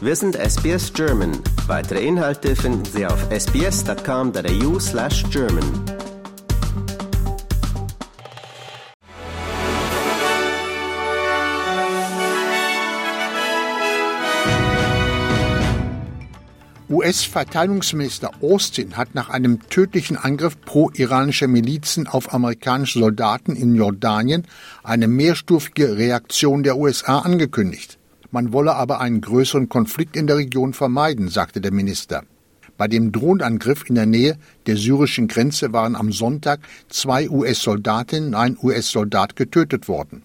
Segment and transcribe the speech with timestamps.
[0.00, 1.32] Wir sind SBS German.
[1.66, 5.64] Weitere Inhalte finden Sie auf sbs.com.au slash German.
[16.88, 24.46] US-Verteidigungsminister Austin hat nach einem tödlichen Angriff pro-iranischer Milizen auf amerikanische Soldaten in Jordanien
[24.84, 27.97] eine mehrstufige Reaktion der USA angekündigt.
[28.30, 32.24] Man wolle aber einen größeren Konflikt in der Region vermeiden, sagte der Minister.
[32.76, 38.56] Bei dem Drohnenangriff in der Nähe der syrischen Grenze waren am Sonntag zwei US-Soldatinnen ein
[38.62, 40.22] US-Soldat getötet worden.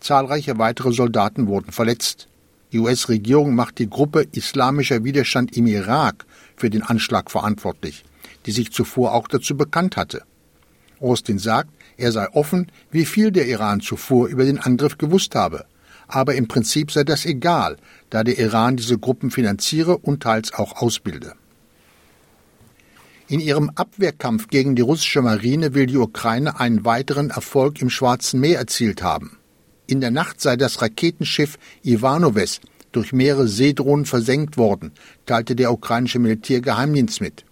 [0.00, 2.28] Zahlreiche weitere Soldaten wurden verletzt.
[2.72, 6.26] Die US-Regierung macht die Gruppe Islamischer Widerstand im Irak
[6.56, 8.04] für den Anschlag verantwortlich,
[8.44, 10.22] die sich zuvor auch dazu bekannt hatte.
[11.00, 15.64] Austin sagt, er sei offen, wie viel der Iran zuvor über den Angriff gewusst habe.
[16.08, 17.76] Aber im Prinzip sei das egal,
[18.10, 21.34] da der Iran diese Gruppen finanziere und teils auch ausbilde.
[23.28, 28.38] In ihrem Abwehrkampf gegen die russische Marine will die Ukraine einen weiteren Erfolg im Schwarzen
[28.38, 29.38] Meer erzielt haben.
[29.88, 32.60] In der Nacht sei das Raketenschiff Ivanoves
[32.92, 34.92] durch mehrere Seedrohnen versenkt worden,
[35.26, 37.44] teilte der ukrainische Militärgeheimdienst mit.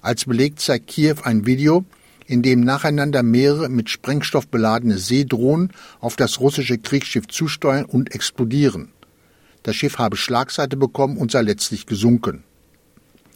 [0.00, 1.84] Als Beleg zeigt Kiew ein Video,
[2.30, 8.92] in dem nacheinander mehrere mit Sprengstoff beladene Seedrohnen auf das russische Kriegsschiff zusteuern und explodieren.
[9.64, 12.44] Das Schiff habe Schlagseite bekommen und sei letztlich gesunken.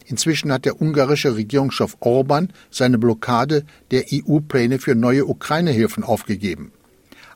[0.05, 6.71] Inzwischen hat der ungarische Regierungschef Orban seine Blockade der EU-Pläne für neue Ukraine-Hilfen aufgegeben.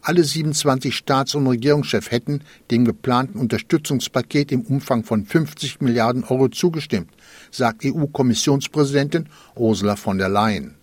[0.02, 2.40] Alle 27 Staats- und Regierungschefs hätten
[2.72, 7.10] dem geplanten Unterstützungspaket im Umfang von 50 Milliarden Euro zugestimmt,
[7.52, 10.79] sagt EU-Kommissionspräsidentin Ursula von der Leyen.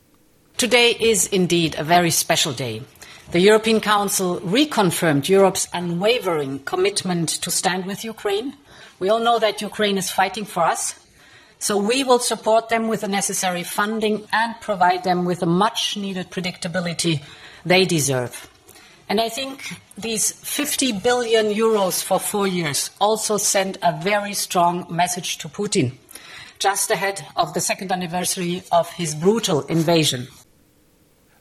[0.56, 2.80] Today is indeed a very special day.
[3.30, 8.54] The European Council reconfirmed Europe's unwavering commitment to stand with Ukraine.
[8.98, 10.94] We all know that Ukraine is fighting for us.
[11.58, 15.94] So we will support them with the necessary funding and provide them with the much
[15.94, 17.22] needed predictability
[17.66, 18.48] they deserve.
[19.10, 24.86] And I think these 50 billion euros for four years also send a very strong
[24.88, 25.92] message to Putin,
[26.58, 30.28] just ahead of the second anniversary of his brutal invasion.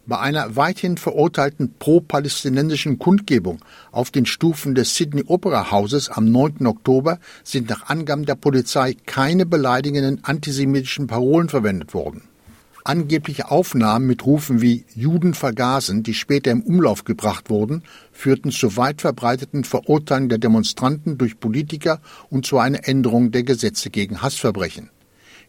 [0.08, 6.68] Bei einer weithin verurteilten pro-palästinensischen Kundgebung auf den Stufen des Sydney Opera Hauses am 9.
[6.68, 12.22] Oktober sind nach Angaben der Polizei keine beleidigenden antisemitischen Parolen verwendet worden.
[12.84, 18.78] Angebliche Aufnahmen mit Rufen wie Juden vergasen, die später im Umlauf gebracht wurden, führten zu
[18.78, 22.00] weit verbreiteten Verurteilungen der Demonstranten durch Politiker
[22.30, 24.92] und zu einer Änderung der Gesetze gegen Hassverbrechen.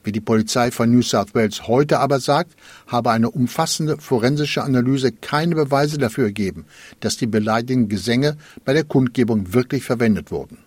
[0.06, 2.52] Wie die Polizei von New South Wales heute aber sagt,
[2.86, 6.64] habe eine umfassende forensische Analyse keine Beweise dafür ergeben,
[7.00, 10.58] dass die beleidigenden Gesänge bei der Kundgebung wirklich verwendet wurden.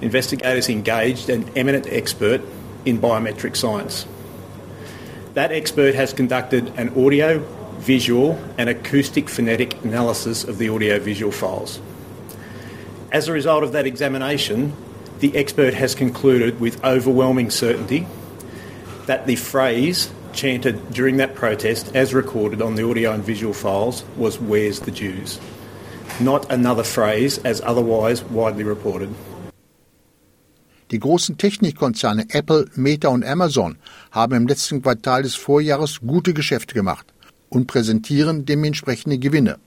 [0.00, 2.40] Investigators engaged an eminent expert
[2.86, 4.06] in biometric science.
[5.34, 7.42] That expert has conducted an audio,
[7.78, 11.78] visual, and acoustic phonetic analysis of the audio visual files.
[13.10, 14.72] As a result of that examination,
[15.20, 18.06] the expert has concluded with overwhelming certainty
[19.06, 24.04] that the phrase chanted during that protest, as recorded on the audio and visual files,
[24.16, 25.38] was Where's the Jews?
[26.20, 29.08] Not another phrase as otherwise widely reported.
[30.90, 33.78] Die großen Technikkonzerne Apple, Meta und Amazon
[34.10, 37.06] haben im letzten Quartal des Vorjahres gute Geschäfte gemacht
[37.48, 39.58] und präsentieren dementsprechende Gewinne.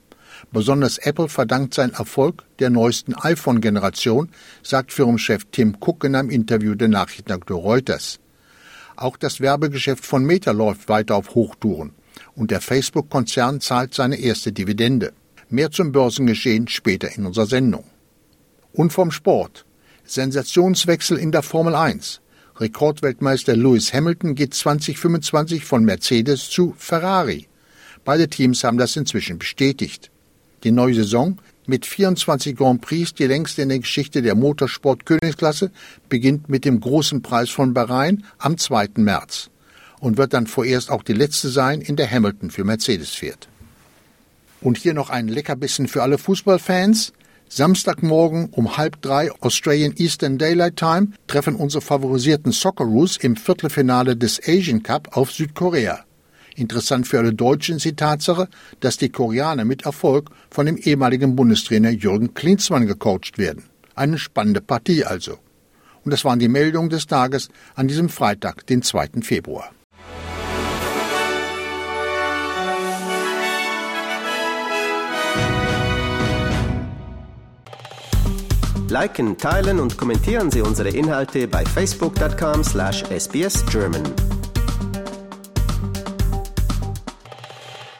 [0.51, 4.29] Besonders Apple verdankt seinen Erfolg der neuesten iPhone-Generation,
[4.61, 8.19] sagt Firmenchef Tim Cook in einem Interview der Nachrichtenagentur Reuters.
[8.95, 11.93] Auch das Werbegeschäft von Meta läuft weiter auf Hochtouren
[12.35, 15.13] und der Facebook-Konzern zahlt seine erste Dividende.
[15.49, 17.85] Mehr zum Börsengeschehen später in unserer Sendung.
[18.73, 19.65] Und vom Sport.
[20.05, 22.21] Sensationswechsel in der Formel 1.
[22.57, 27.47] Rekordweltmeister Lewis Hamilton geht 2025 von Mercedes zu Ferrari.
[28.05, 30.11] Beide Teams haben das inzwischen bestätigt.
[30.63, 35.71] Die neue Saison mit 24 Grand Prix, die längste in der Geschichte der Motorsport-Königsklasse,
[36.09, 38.89] beginnt mit dem großen Preis von Bahrain am 2.
[38.97, 39.49] März
[39.99, 43.47] und wird dann vorerst auch die letzte sein, in der Hamilton für Mercedes fährt.
[44.61, 47.13] Und hier noch ein Leckerbissen für alle Fußballfans.
[47.47, 54.41] Samstagmorgen um halb drei Australian Eastern Daylight Time treffen unsere favorisierten Socceroos im Viertelfinale des
[54.47, 56.04] Asian Cup auf Südkorea.
[56.55, 58.47] Interessant für alle Deutschen ist die Tatsache,
[58.79, 63.65] dass die Koreaner mit Erfolg von dem ehemaligen Bundestrainer Jürgen Klinsmann gecoacht werden.
[63.93, 65.37] Eine spannende Partie also.
[66.03, 69.21] Und das waren die Meldungen des Tages an diesem Freitag, den 2.
[69.21, 69.71] Februar.
[78.87, 84.34] Liken, teilen und kommentieren Sie unsere Inhalte bei facebook.com/sbsgerman.